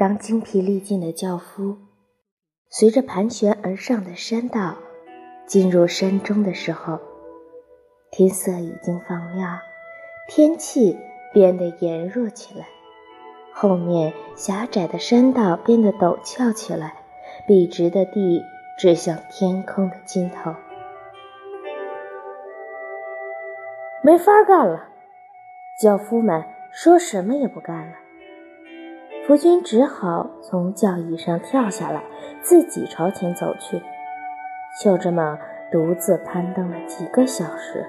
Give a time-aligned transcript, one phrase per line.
[0.00, 1.76] 当精疲力尽的轿夫
[2.70, 4.78] 随着盘旋而上的山道
[5.46, 6.98] 进入山中的时候，
[8.10, 9.58] 天色已经放亮，
[10.26, 10.96] 天气
[11.34, 12.66] 变得炎热起来。
[13.52, 16.94] 后面狭窄的山道变得陡峭起来，
[17.46, 18.42] 笔直的地
[18.78, 20.54] 指向天空的尽头。
[24.02, 24.88] 没法干了，
[25.78, 26.42] 轿夫们
[26.72, 27.96] 说什么也不干了。
[29.30, 32.02] 夫君只好从轿椅上跳下来，
[32.42, 33.80] 自己朝前走去。
[34.82, 35.38] 就这么
[35.70, 37.86] 独自攀登了几个小时。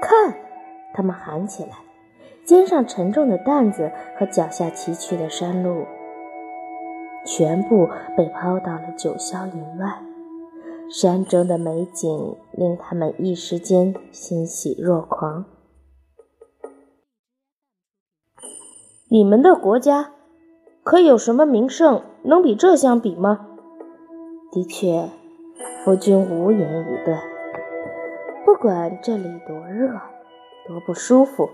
[0.00, 0.36] 看，
[0.94, 1.70] 他们喊起来。
[2.44, 5.84] 肩上沉重的担子和脚下崎岖的山路，
[7.26, 10.00] 全部被抛到了九霄云外。
[10.92, 15.44] 山中的美景令他们一时间欣喜若狂。
[19.12, 20.12] 你们的国家
[20.82, 23.46] 可有什么名胜能比这相比吗？
[24.50, 25.10] 的确，
[25.84, 27.14] 夫君无言以对。
[28.46, 30.00] 不管这里多热，
[30.66, 31.50] 多不舒服。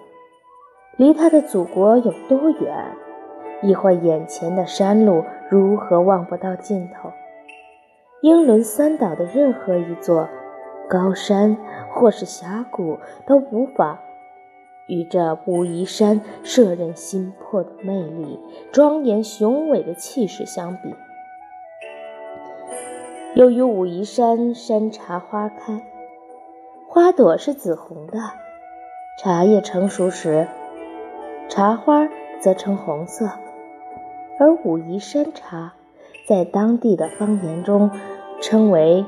[0.97, 2.93] 离他的祖国有多远，
[3.65, 7.11] 亦或眼前的山路如何望不到尽头？
[8.23, 10.29] 英伦三岛的任何一座
[10.89, 11.57] 高山
[11.93, 13.99] 或是峡谷都无法
[14.89, 18.41] 与这武夷山摄人心魄的魅力、
[18.73, 20.95] 庄严雄伟的气势相比。
[23.35, 25.87] 由于武夷山山茶花开，
[26.89, 28.19] 花朵是紫红的，
[29.19, 30.49] 茶叶成熟时。
[31.49, 32.09] 茶花
[32.41, 33.31] 则呈红色，
[34.39, 35.75] 而武夷山茶
[36.27, 37.91] 在当地的方言中
[38.41, 39.07] 称为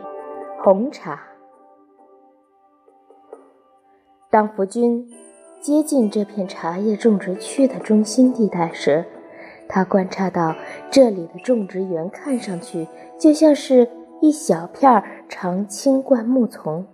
[0.63, 1.21] 红茶。
[4.31, 5.07] 当福军
[5.61, 9.05] 接近这片茶叶种植区的中心地带时，
[9.69, 10.57] 他观察到
[10.91, 13.87] 这里的种植园看上去就像是
[14.23, 16.87] 一小片长青灌木丛。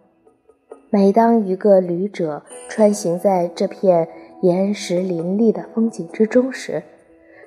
[0.90, 4.08] 每当一个旅者穿行在这片，
[4.42, 6.82] 岩石林立的风景之中时，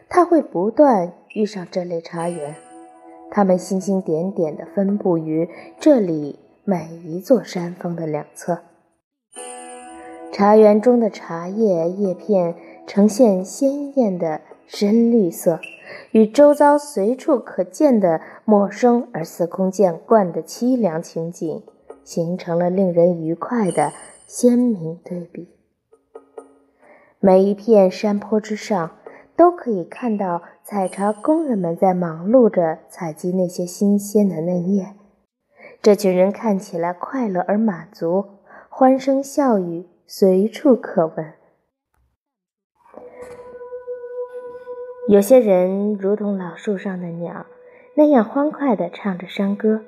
[0.07, 2.55] 他会不断遇上这类茶园，
[3.29, 5.49] 它们星星点点地分布于
[5.81, 8.59] 这里每一座山峰的两侧。
[10.31, 15.59] 茶园中的茶叶叶片呈现鲜艳的深绿色，
[16.11, 21.63] 与周遭随处可见的陌生而司空见惯的凄凉情景
[22.03, 23.91] 形成了令人愉快的
[24.27, 25.49] 鲜明对比。
[27.19, 28.91] 每一片山坡之上，
[29.35, 34.93] 都可以看到采茶工人们在忙碌着采集那些新鲜的嫩叶。
[35.81, 38.25] 这群人看起来快乐而满足，
[38.69, 41.33] 欢声笑语随处可闻。
[45.07, 47.45] 有些人如同老树上的鸟
[47.93, 49.81] 那样欢快地唱着山歌。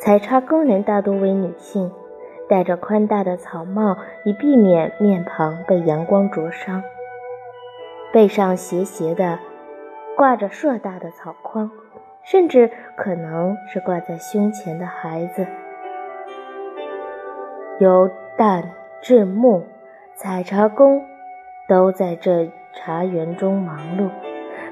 [0.00, 1.92] 采茶工人大多为女性。
[2.48, 6.82] 戴着宽大的草帽，以避免面庞被阳光灼伤。
[8.14, 9.40] 背上斜斜的
[10.16, 11.70] 挂着硕大的草筐，
[12.24, 15.46] 甚至可能是挂在胸前的孩子。
[17.80, 18.08] 由
[18.38, 18.62] 旦
[19.06, 19.62] 至暮，
[20.16, 21.04] 采茶工
[21.68, 24.10] 都在这茶园中忙碌。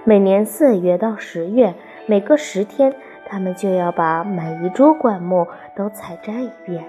[0.02, 1.72] 每年四月到十月，
[2.06, 2.92] 每隔十天，
[3.26, 5.46] 他们就要把每一株灌木
[5.76, 6.84] 都采摘一遍。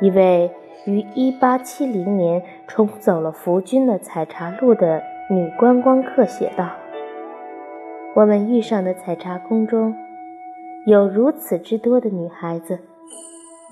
[0.00, 0.52] 一位
[0.84, 6.68] 于1870年重走了福军的采茶路的女观光客写道
[8.14, 9.96] ：“我们遇上的采茶工中，
[10.86, 12.78] 有如此之多的女孩子，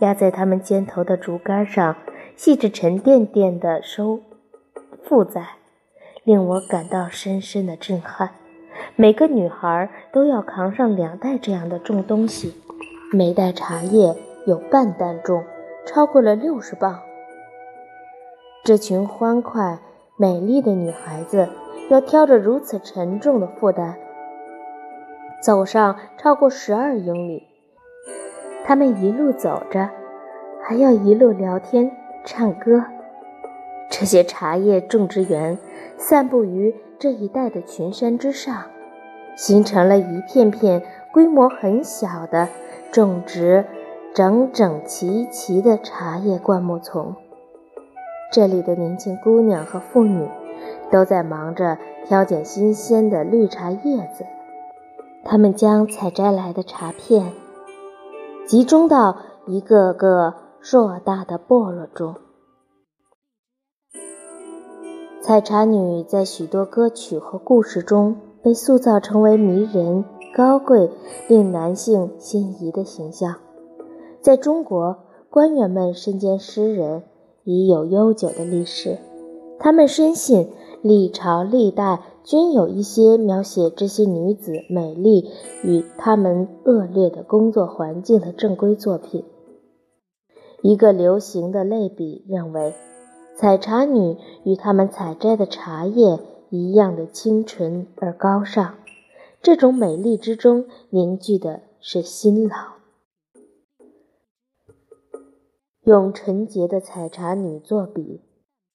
[0.00, 1.96] 压在他们肩头的竹竿上，
[2.36, 4.20] 细致沉甸甸的收
[5.04, 5.46] 负载，
[6.24, 8.30] 令我感到深深的震撼。
[8.96, 12.54] 每个女孩都要扛上两袋这样的重东西，
[13.12, 14.14] 每袋茶叶
[14.46, 15.44] 有半担重。”
[15.88, 17.00] 超过了六十磅。
[18.62, 19.78] 这群欢快
[20.18, 21.48] 美丽的女孩子
[21.88, 23.96] 要挑着如此沉重的负担，
[25.40, 27.47] 走上超过十二英里。
[28.68, 29.88] 他们一路走着，
[30.62, 31.90] 还要一路聊天、
[32.22, 32.84] 唱歌。
[33.88, 35.56] 这些茶叶种植园
[35.96, 38.64] 散布于这一带的群山之上，
[39.34, 40.82] 形成了一片片
[41.14, 42.46] 规模很小的
[42.92, 43.64] 种植。
[44.14, 47.14] 整整齐齐的茶叶灌木丛，
[48.32, 50.28] 这里的年轻姑娘和妇女
[50.90, 54.26] 都在忙着挑拣新鲜的绿茶叶子。
[55.24, 57.32] 她们将采摘来的茶片
[58.48, 62.14] 集中到一个个硕大的簸箩中。
[65.20, 70.02] 采茶女在许多歌曲和故事中被塑造成为迷人、
[70.34, 70.90] 高贵、
[71.28, 73.34] 令男性心仪的形象。
[74.22, 74.96] 在中国，
[75.28, 77.02] 官员们身兼诗人
[77.44, 78.96] 已有悠久的历史。
[79.58, 80.50] 他们深信，
[80.82, 85.30] 历朝历代均有一些描写这些女子美丽
[85.64, 89.24] 与她们恶劣的工作环境的正规作品。
[90.62, 92.74] 一个流行的类比认为。
[93.36, 96.18] 采茶女与她们采摘的茶叶
[96.50, 98.74] 一样的清纯而高尚，
[99.40, 102.56] 这种美丽之中凝聚的是辛劳。
[105.84, 108.22] 用纯洁的采茶女作比，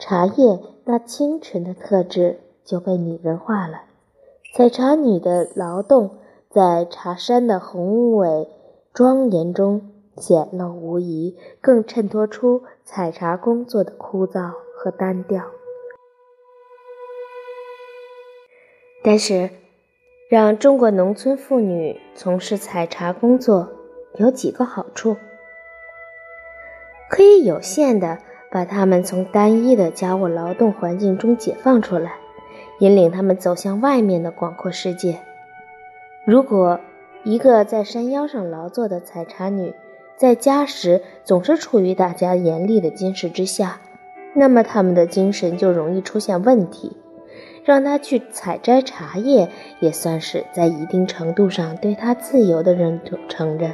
[0.06, 3.84] 茶叶那清纯的特质就被拟人化了。
[4.54, 6.18] 采茶女的劳动
[6.50, 8.50] 在茶山的宏伟
[8.94, 9.90] 庄严中。
[10.16, 15.46] 显露无遗，更衬托出采茶工作的枯燥和单调。
[19.04, 19.50] 但是，
[20.30, 23.70] 让中国农村妇女从事采茶工作
[24.18, 25.18] 有几个好处：
[27.10, 28.20] 可以有限的
[28.54, 32.14] 把她们从单一的家务劳动环境中解放出来，
[32.78, 35.18] 引领她们走向外面的广阔世界。
[36.24, 36.80] 如果
[37.24, 39.74] 一个在山腰上劳作的采茶女，
[40.18, 43.82] 在家时总是处于大家严厉的监视之下，
[44.36, 46.96] 那么他们的精神就容易出现问题。
[47.66, 49.50] 让他去采摘茶叶，
[49.80, 53.00] 也算是在一定程度上对他自由的认
[53.30, 53.74] 承认。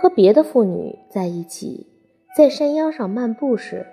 [0.00, 1.91] 和别的妇女在一起，
[2.36, 3.86] 在山腰上漫步时，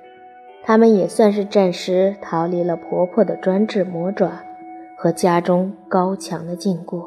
[0.63, 4.43] 他们也算是暂时逃离了婆婆的专制魔爪
[4.97, 7.03] 和家中高墙的禁锢。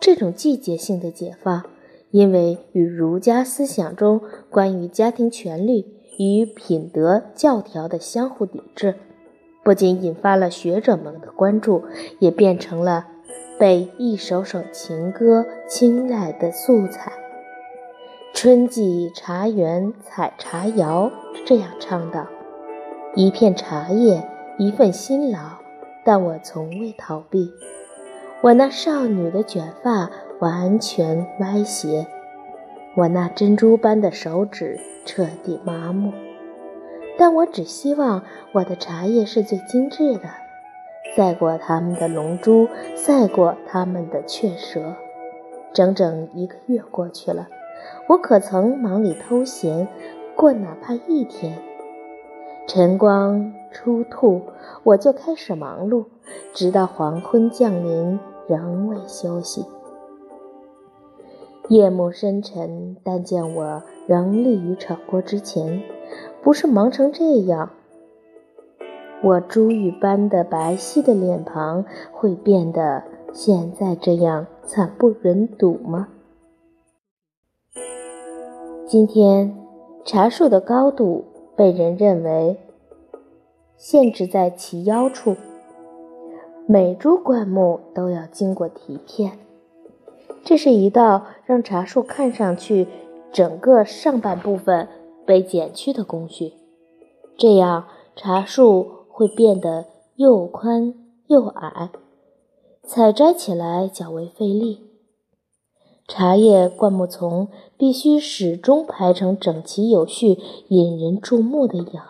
[0.00, 1.64] 这种季节性的解放。
[2.12, 4.20] 因为与儒家思想中
[4.50, 5.86] 关于家庭权利
[6.18, 8.96] 与品德教条的相互抵制，
[9.64, 11.84] 不仅引发了学者们的关注，
[12.18, 13.06] 也变成了
[13.58, 17.21] 被一首首情歌青睐的素材。
[18.34, 21.10] 春季茶园采茶谣
[21.46, 22.26] 这样唱道
[23.14, 25.38] ：“一片茶叶，一份辛劳，
[26.04, 27.52] 但我从未逃避。
[28.42, 30.10] 我那少女的卷发。”
[30.42, 32.08] 完全歪斜，
[32.96, 36.12] 我那珍珠般的手指彻底麻木。
[37.16, 40.30] 但我只希望我的茶叶是最精致的，
[41.14, 44.96] 赛过他们的龙珠，赛过他们的雀舌。
[45.72, 47.46] 整整一个月过去了，
[48.08, 49.88] 我可曾忙里偷闲
[50.36, 51.58] 过哪怕一天？
[52.66, 54.42] 晨光初吐，
[54.84, 56.06] 我就开始忙碌，
[56.52, 59.64] 直到黄昏降临，仍未休息。
[61.68, 65.82] 夜幕深沉，但见我仍立于炒锅之前。
[66.42, 67.70] 不是忙成这样，
[69.22, 73.02] 我珠玉般的白皙的脸庞会变得
[73.32, 76.08] 现在这样惨不忍睹吗？
[78.92, 79.56] 今天，
[80.04, 81.24] 茶树的高度
[81.56, 82.58] 被人认为
[83.78, 85.34] 限制在其腰处，
[86.66, 89.38] 每株灌木都要经过提片。
[90.44, 92.86] 这是一道让茶树看上去
[93.32, 94.86] 整个上半部分
[95.24, 96.52] 被剪去的工序，
[97.38, 100.92] 这样茶树会变得又宽
[101.28, 101.88] 又矮，
[102.84, 104.91] 采摘起来较为费力。
[106.14, 110.38] 茶叶灌木丛必须始终排成整齐有序、
[110.68, 112.02] 引人注目的一行，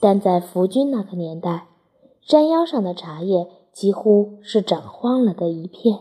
[0.00, 1.66] 但在福军那个年代，
[2.22, 5.98] 山腰上的茶叶几乎是长荒了的一片。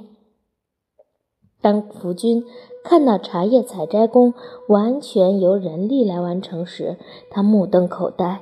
[1.60, 2.46] 当福军
[2.86, 4.34] 看到茶叶采摘工
[4.70, 6.96] 完全由人力来完成时，
[7.30, 8.40] 他目瞪口呆。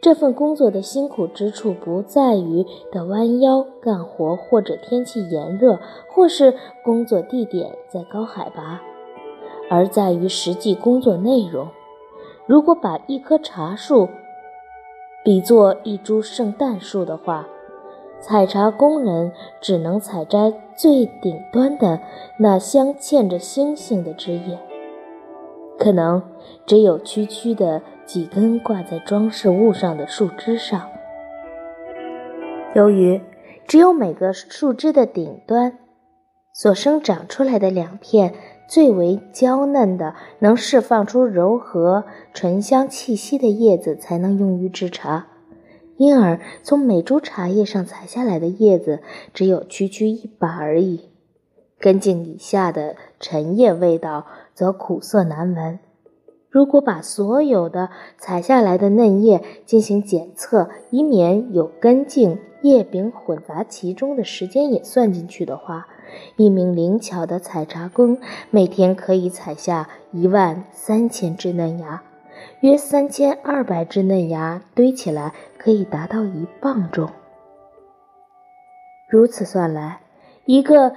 [0.00, 8.80] 这份工作的辛苦之处不在于的弯腰干活，或者天气炎热，或是工作地点在高海拔，
[9.68, 11.68] 而在于实际工作内容。
[12.46, 14.08] 如果把一棵茶树
[15.24, 17.48] 比作一株圣诞树的话，
[18.20, 22.00] 采茶工人只能采摘最顶端的
[22.38, 24.58] 那镶嵌着星星的枝叶，
[25.76, 26.22] 可能
[26.64, 30.88] 只有区区的几根挂在装饰物上的树枝上。
[32.74, 33.20] 由于
[33.66, 35.76] 只有每个树枝的顶端
[36.54, 38.32] 所生长出来的两片
[38.66, 45.26] 最为娇嫩的、能释放出柔和醇香气息的叶子，才能用于制茶。
[45.98, 49.02] 因而，从每株茶叶上采下来的叶子
[49.34, 51.10] 只有区区一把而已，
[51.78, 54.24] 根茎以下的陈叶味道
[54.54, 55.78] 则苦涩难闻。
[56.50, 65.86] 如果把所有的采下来的嫩叶进行检测，以免有根茎、叶柄混杂其中的时间也算进去的话，
[66.36, 68.18] 一名灵巧的采茶工
[68.50, 72.02] 每天可以采下一万三千只嫩芽，
[72.60, 77.10] 约三千二百只嫩芽堆起来可以达到一磅重。
[79.10, 80.00] 如此算来，
[80.46, 80.94] 一个。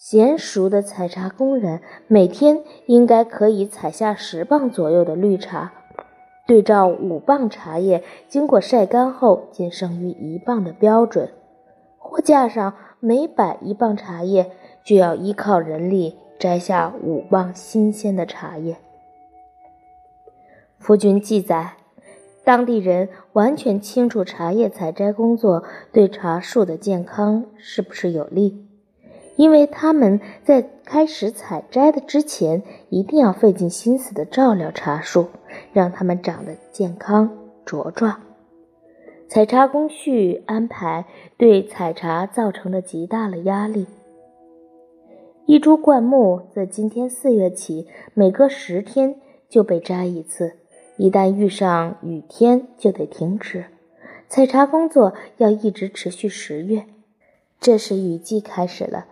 [0.00, 5.74] 娴熟的采茶工人每天应该可以采下十磅左右的绿茶，
[6.46, 11.30] 对照五磅茶叶经过晒干后仅剩余一磅的标准，
[11.98, 14.50] 货架上每摆一磅茶叶，
[14.82, 18.78] 就要依靠人力摘下五磅新鲜的茶叶。
[20.78, 21.74] 夫君记载，
[22.42, 28.69] 当地人完全清楚茶叶采摘工作对茶树的健康是不是有利。
[29.40, 35.28] 因为他们在开始采摘的之前，一定要费尽心思的照料茶树，
[35.72, 38.20] 让它们长得健康茁壮。
[39.28, 41.06] 采茶工序安排
[41.38, 43.86] 对采茶造成了极大的压力。
[45.46, 49.16] 一株灌木自今天四月起，每隔十天
[49.48, 50.52] 就被摘一次，
[50.98, 53.64] 一旦遇上雨天就得停止。
[54.28, 56.84] 采茶工作要一直持续十月，
[57.58, 59.06] 这时雨季开始了。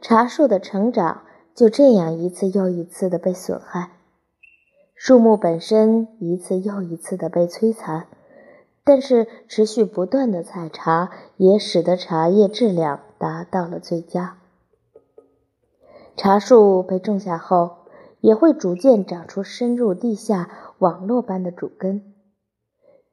[0.00, 1.22] 茶树的成长
[1.54, 3.90] 就这样一次又一次的被损害，
[4.94, 8.06] 树木本身一次又一次的被摧残，
[8.84, 14.38] 但是持续不断的采茶也使得茶叶质量达到了最佳。
[16.16, 17.78] 茶树被种下后，
[18.20, 22.14] 也会逐渐长出深入地下网络般的主根，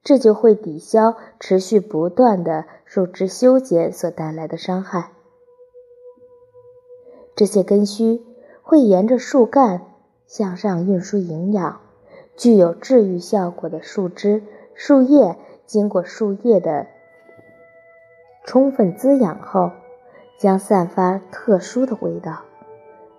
[0.04, 5.12] 这就会抵消持续不断的树枝修剪所带来的伤害。
[7.36, 8.22] 这些根须
[8.64, 9.82] 会沿着树干
[10.26, 11.82] 向上运输营养，
[12.38, 16.88] 具有治愈效果的树枝、树叶经过树叶的
[18.46, 19.72] 充分滋养后，
[20.38, 22.42] 将散发特殊的味道。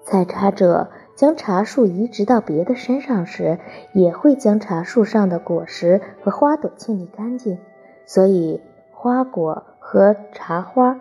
[0.02, 3.58] 采茶者将茶树移植到别的山上时，
[3.92, 7.58] 也会将茶树上的果实和花朵清理干净，
[8.06, 8.60] 所以
[8.92, 11.00] 花果和茶花。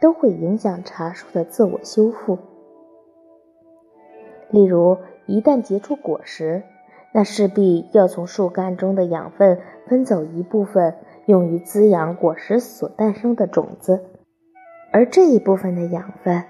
[0.00, 2.38] 都会影响茶树的自我修复。
[4.50, 6.62] 例如，一旦结出果实，
[7.12, 10.94] 那势必要从树干中的养分分走一部分，
[11.26, 14.04] 用于滋养果实所诞生的种子，
[14.92, 16.44] 而这一部分的养分，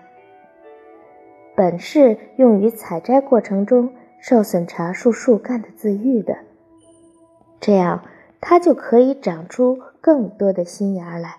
[1.54, 6.36] 本是用于采摘过程中受损茶树树干的自愈的，
[7.60, 8.02] 这样
[8.40, 11.36] 它就可以长出更多的新芽来。